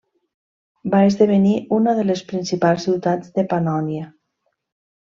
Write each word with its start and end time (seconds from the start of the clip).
Va 0.93 1.01
esdevenir 1.09 1.53
una 1.79 1.95
de 2.01 2.07
les 2.09 2.25
principals 2.33 2.89
ciutats 2.89 3.39
de 3.39 3.47
Pannònia. 3.55 4.13